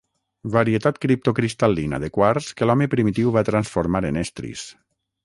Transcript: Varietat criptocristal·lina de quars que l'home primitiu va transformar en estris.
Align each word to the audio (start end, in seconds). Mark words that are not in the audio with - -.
Varietat 0.53 0.95
criptocristal·lina 1.03 1.99
de 2.05 2.09
quars 2.15 2.47
que 2.63 2.69
l'home 2.71 2.87
primitiu 2.95 3.35
va 3.37 3.45
transformar 3.51 4.03
en 4.11 4.19
estris. 4.23 4.65